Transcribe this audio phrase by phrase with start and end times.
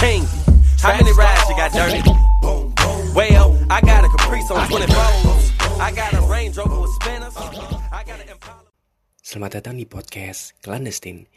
[0.00, 0.24] king.
[0.80, 2.00] How many rides you got dirty?
[3.12, 4.96] Well, I got a Caprice on 24.
[5.76, 7.36] I got a Range Rover with spinners.
[7.36, 8.28] I got an.
[9.20, 11.28] Selamat datang di podcast Clandestine.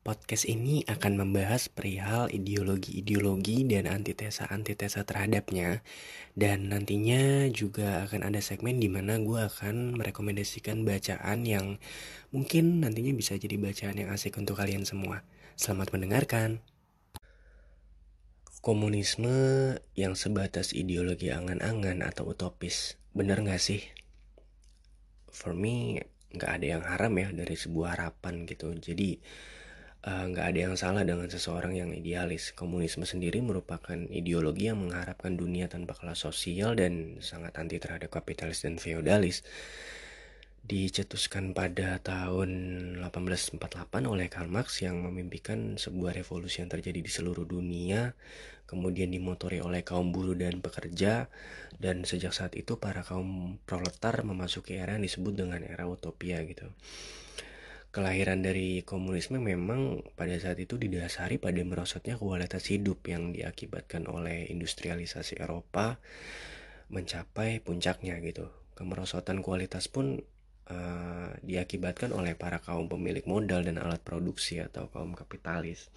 [0.00, 5.84] Podcast ini akan membahas perihal ideologi-ideologi dan antitesa-antitesa terhadapnya
[6.32, 11.76] Dan nantinya juga akan ada segmen di mana gue akan merekomendasikan bacaan yang
[12.32, 15.28] mungkin nantinya bisa jadi bacaan yang asik untuk kalian semua
[15.60, 16.64] Selamat mendengarkan
[18.60, 23.82] Komunisme yang sebatas ideologi angan-angan atau utopis Bener gak sih?
[25.30, 26.02] For me,
[26.34, 29.22] nggak ada yang haram ya dari sebuah harapan gitu Jadi
[29.98, 32.54] Eh, nggak uh, ada yang salah dengan seseorang yang idealis.
[32.54, 38.62] Komunisme sendiri merupakan ideologi yang mengharapkan dunia tanpa kelas sosial dan sangat anti terhadap kapitalis
[38.62, 39.42] dan feodalis.
[40.68, 42.50] Dicetuskan pada tahun
[43.00, 43.56] 1848
[44.04, 48.12] oleh Karl Marx yang memimpikan sebuah revolusi yang terjadi di seluruh dunia,
[48.68, 51.32] kemudian dimotori oleh kaum buruh dan pekerja,
[51.80, 56.68] dan sejak saat itu para kaum proletar memasuki era yang disebut dengan era utopia gitu
[57.88, 64.44] kelahiran dari komunisme memang pada saat itu didasari pada merosotnya kualitas hidup yang diakibatkan oleh
[64.52, 65.96] industrialisasi Eropa
[66.92, 68.52] mencapai puncaknya gitu.
[68.76, 70.22] Kemerosotan kualitas pun
[70.70, 75.92] uh, diakibatkan oleh para kaum pemilik modal dan alat produksi atau kaum kapitalis.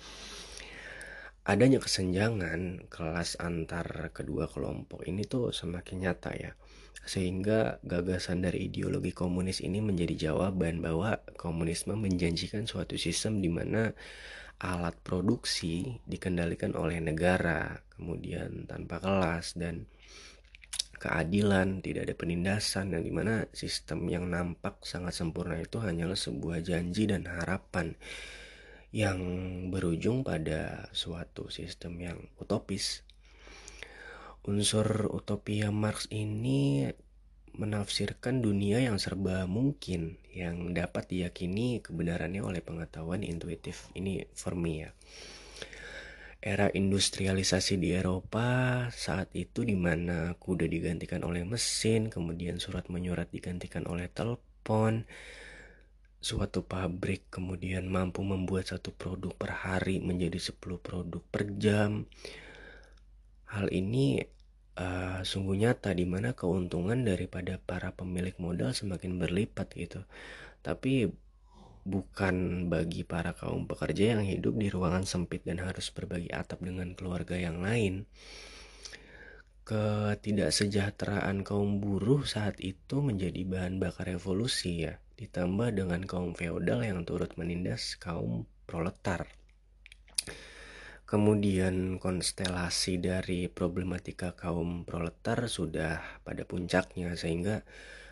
[1.41, 6.53] Adanya kesenjangan kelas antar kedua kelompok ini tuh semakin nyata ya
[7.01, 13.97] sehingga gagasan dari ideologi komunis ini menjadi jawaban bahwa komunisme menjanjikan suatu sistem di mana
[14.61, 19.89] alat produksi dikendalikan oleh negara, kemudian tanpa kelas dan
[21.01, 26.61] keadilan, tidak ada penindasan dan di mana sistem yang nampak sangat sempurna itu hanyalah sebuah
[26.61, 27.97] janji dan harapan
[28.93, 29.17] yang
[29.73, 33.01] berujung pada suatu sistem yang utopis.
[34.45, 36.93] Unsur utopia Marx ini
[37.57, 43.89] menafsirkan dunia yang serba mungkin yang dapat diyakini kebenarannya oleh pengetahuan intuitif.
[43.97, 44.93] Ini for me ya
[46.41, 53.29] era industrialisasi di Eropa saat itu di mana kuda digantikan oleh mesin kemudian surat menyurat
[53.29, 55.05] digantikan oleh telepon
[56.21, 62.09] suatu pabrik kemudian mampu membuat satu produk per hari menjadi 10 produk per jam
[63.51, 64.23] Hal ini
[64.79, 70.07] uh, sungguh nyata di mana keuntungan daripada para pemilik modal semakin berlipat gitu.
[70.63, 71.11] Tapi
[71.81, 76.93] bukan bagi para kaum pekerja yang hidup di ruangan sempit dan harus berbagi atap dengan
[76.93, 78.05] keluarga yang lain.
[79.65, 87.05] Ketidaksejahteraan kaum buruh saat itu menjadi bahan bakar revolusi ya, ditambah dengan kaum feodal yang
[87.05, 89.29] turut menindas kaum proletar.
[91.11, 97.67] Kemudian konstelasi dari problematika kaum proletar sudah pada puncaknya sehingga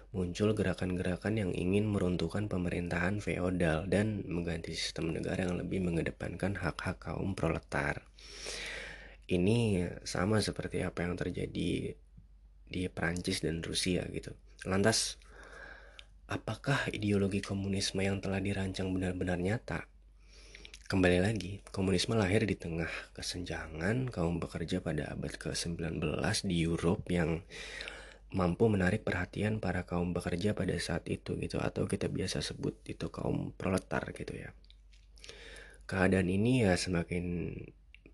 [0.10, 6.98] muncul gerakan-gerakan yang ingin meruntuhkan pemerintahan feodal dan mengganti sistem negara yang lebih mengedepankan hak-hak
[6.98, 8.02] kaum proletar.
[9.30, 11.94] Ini sama seperti apa yang terjadi
[12.70, 14.34] di Prancis dan Rusia gitu.
[14.66, 15.22] Lantas
[16.26, 19.86] apakah ideologi komunisme yang telah dirancang benar-benar nyata?
[20.90, 26.02] Kembali lagi, komunisme lahir di tengah kesenjangan kaum pekerja pada abad ke-19
[26.50, 27.46] di Eropa yang
[28.30, 33.10] mampu menarik perhatian para kaum pekerja pada saat itu gitu atau kita biasa sebut itu
[33.10, 34.54] kaum proletar gitu ya.
[35.90, 37.56] Keadaan ini ya semakin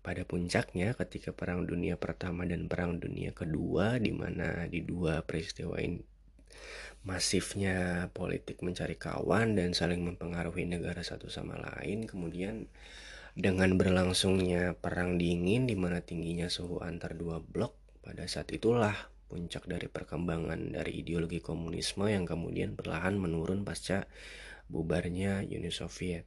[0.00, 5.76] pada puncaknya ketika Perang Dunia Pertama dan Perang Dunia Kedua di mana di dua peristiwa
[5.76, 6.00] ini
[7.06, 12.66] masifnya politik mencari kawan dan saling mempengaruhi negara satu sama lain kemudian
[13.36, 18.96] dengan berlangsungnya perang dingin di mana tingginya suhu antar dua blok pada saat itulah
[19.26, 24.06] puncak dari perkembangan dari ideologi komunisme yang kemudian perlahan menurun pasca
[24.70, 26.26] bubarnya Uni Soviet.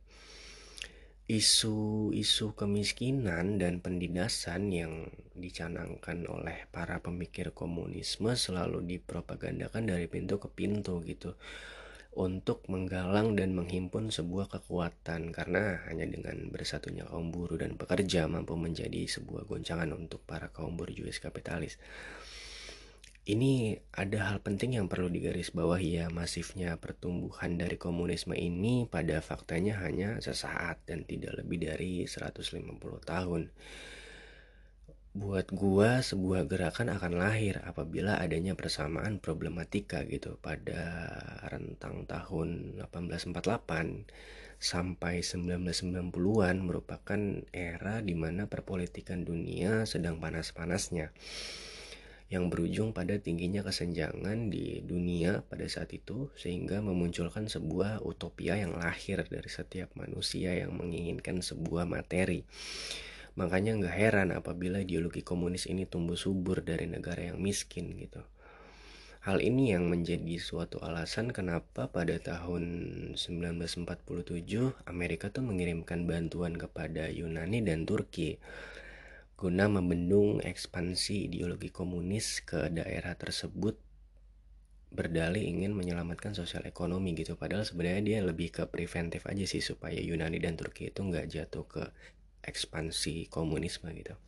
[1.29, 10.49] Isu-isu kemiskinan dan pendidasan yang dicanangkan oleh para pemikir komunisme selalu dipropagandakan dari pintu ke
[10.49, 11.37] pintu gitu
[12.17, 15.29] untuk menggalang dan menghimpun sebuah kekuatan.
[15.29, 20.73] Karena hanya dengan bersatunya kaum buruh dan pekerja mampu menjadi sebuah goncangan untuk para kaum
[20.73, 21.77] borjuis kapitalis
[23.29, 29.77] ini ada hal penting yang perlu digarisbawahi ya masifnya pertumbuhan dari komunisme ini pada faktanya
[29.85, 32.49] hanya sesaat dan tidak lebih dari 150
[33.05, 33.53] tahun.
[35.13, 41.13] Buat gua sebuah gerakan akan lahir apabila adanya persamaan problematika gitu pada
[41.53, 44.09] rentang tahun 1848
[44.57, 47.21] sampai 1990-an merupakan
[47.53, 51.13] era di mana perpolitikan dunia sedang panas-panasnya
[52.29, 58.77] yang berujung pada tingginya kesenjangan di dunia pada saat itu sehingga memunculkan sebuah utopia yang
[58.77, 62.45] lahir dari setiap manusia yang menginginkan sebuah materi.
[63.33, 68.21] Makanya nggak heran apabila ideologi komunis ini tumbuh subur dari negara yang miskin gitu.
[69.25, 72.63] Hal ini yang menjadi suatu alasan kenapa pada tahun
[73.19, 73.89] 1947
[74.87, 78.39] Amerika tuh mengirimkan bantuan kepada Yunani dan Turki
[79.39, 83.79] guna membendung ekspansi ideologi komunis ke daerah tersebut
[84.91, 87.39] berdalih ingin menyelamatkan sosial ekonomi gitu.
[87.39, 91.63] Padahal sebenarnya dia lebih ke preventif aja sih supaya Yunani dan Turki itu nggak jatuh
[91.71, 91.83] ke
[92.43, 94.19] ekspansi komunisme gitu.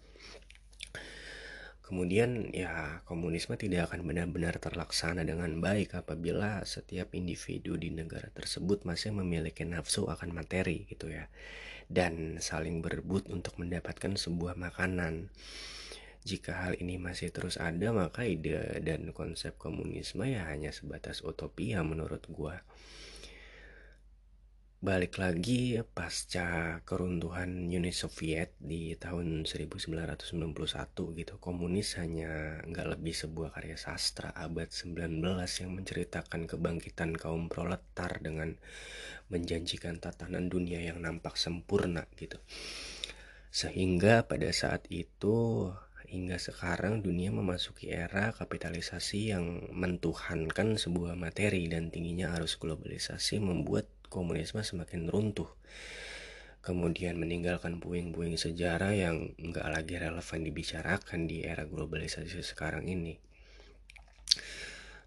[1.84, 8.88] Kemudian ya komunisme tidak akan benar-benar terlaksana dengan baik apabila setiap individu di negara tersebut
[8.88, 11.28] masih memiliki nafsu akan materi gitu ya
[11.92, 15.28] dan saling berebut untuk mendapatkan sebuah makanan.
[16.24, 21.84] Jika hal ini masih terus ada, maka ide dan konsep komunisme ya hanya sebatas utopia
[21.84, 22.64] menurut gua.
[24.82, 30.26] Balik lagi pasca keruntuhan Uni Soviet di tahun 1991
[31.22, 35.22] gitu, komunis hanya nggak lebih sebuah karya sastra abad 19
[35.62, 38.58] yang menceritakan kebangkitan kaum proletar dengan
[39.30, 42.42] menjanjikan tatanan dunia yang nampak sempurna gitu.
[43.54, 45.70] Sehingga pada saat itu
[46.10, 53.86] hingga sekarang dunia memasuki era kapitalisasi yang mentuhankan sebuah materi dan tingginya arus globalisasi membuat
[54.12, 55.48] komunisme semakin runtuh.
[56.62, 63.18] Kemudian meninggalkan puing-puing sejarah yang nggak lagi relevan dibicarakan di era globalisasi sekarang ini.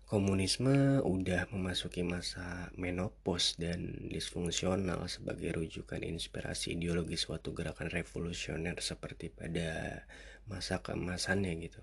[0.04, 9.32] Komunisme udah memasuki masa menopause dan disfungsional sebagai rujukan inspirasi ideologi suatu gerakan revolusioner seperti
[9.32, 10.02] pada
[10.44, 11.80] masa keemasannya gitu.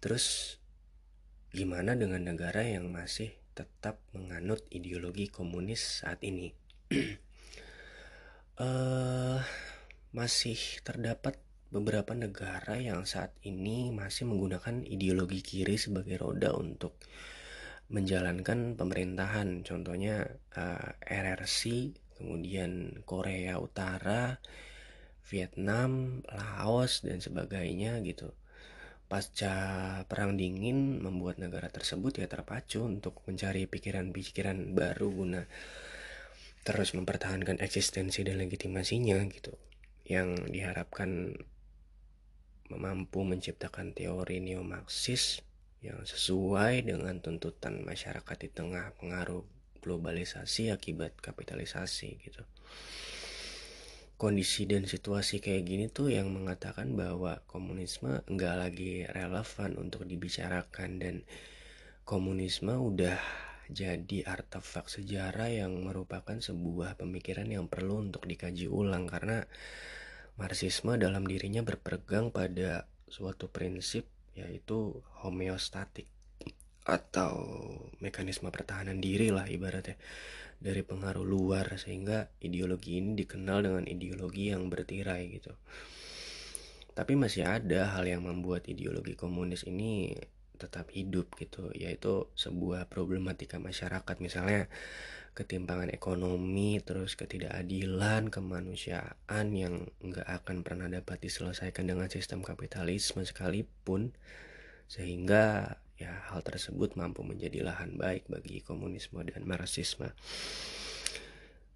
[0.00, 0.56] Terus
[1.52, 6.50] gimana dengan negara yang masih tetap menganut ideologi komunis saat ini.
[8.58, 9.38] uh,
[10.18, 11.38] masih terdapat
[11.74, 16.98] beberapa negara yang saat ini masih menggunakan ideologi kiri sebagai roda untuk
[17.90, 19.66] menjalankan pemerintahan.
[19.66, 24.38] Contohnya uh, eh, RRC, kemudian Korea Utara,
[25.26, 28.34] Vietnam, Laos dan sebagainya gitu
[29.06, 29.54] pasca
[30.08, 35.42] perang dingin membuat negara tersebut ya terpacu untuk mencari pikiran-pikiran baru guna
[36.64, 39.52] terus mempertahankan eksistensi dan legitimasinya gitu.
[40.08, 41.36] Yang diharapkan
[42.72, 45.44] mampu menciptakan teori neo-marxis
[45.84, 49.44] yang sesuai dengan tuntutan masyarakat di tengah pengaruh
[49.84, 52.40] globalisasi akibat kapitalisasi gitu
[54.14, 60.90] kondisi dan situasi kayak gini tuh yang mengatakan bahwa komunisme nggak lagi relevan untuk dibicarakan.
[61.02, 61.16] Dan
[62.06, 63.18] komunisme udah
[63.68, 69.10] jadi artefak sejarah yang merupakan sebuah pemikiran yang perlu untuk dikaji ulang.
[69.10, 69.42] Karena
[70.34, 76.10] Marxisme dalam dirinya berpegang pada suatu prinsip yaitu homeostatik
[76.84, 77.34] atau
[78.04, 79.96] mekanisme pertahanan diri lah ibaratnya
[80.60, 85.52] dari pengaruh luar sehingga ideologi ini dikenal dengan ideologi yang bertirai gitu.
[86.94, 90.14] Tapi masih ada hal yang membuat ideologi komunis ini
[90.54, 94.70] tetap hidup gitu, yaitu sebuah problematika masyarakat misalnya
[95.34, 104.14] ketimpangan ekonomi, terus ketidakadilan kemanusiaan yang nggak akan pernah dapat diselesaikan dengan sistem kapitalisme sekalipun,
[104.86, 110.10] sehingga ya hal tersebut mampu menjadi lahan baik bagi komunisme dan marxisme.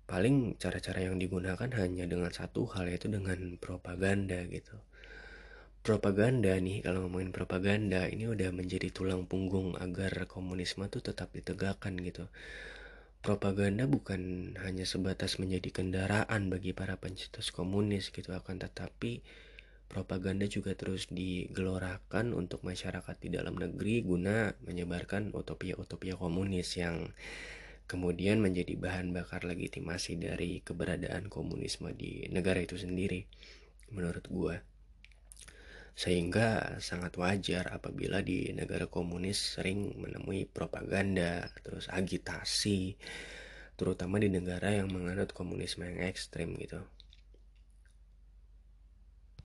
[0.09, 4.81] Paling cara-cara yang digunakan hanya dengan satu hal yaitu dengan propaganda gitu.
[5.85, 11.95] Propaganda nih kalau ngomongin propaganda ini udah menjadi tulang punggung agar komunisme tuh tetap ditegakkan
[12.03, 12.27] gitu.
[13.19, 19.23] Propaganda bukan hanya sebatas menjadi kendaraan bagi para pencetus komunis gitu akan tetapi
[19.89, 27.17] propaganda juga terus digelorakan untuk masyarakat di dalam negeri guna menyebarkan utopia-utopia komunis yang
[27.89, 33.25] kemudian menjadi bahan bakar legitimasi dari keberadaan komunisme di negara itu sendiri
[33.89, 34.61] menurut gua.
[35.99, 42.95] Sehingga sangat wajar apabila di negara komunis sering menemui propaganda terus agitasi
[43.75, 46.83] terutama di negara yang menganut komunisme yang ekstrim gitu